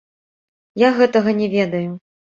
[0.83, 1.87] Я гэтага не ведаю.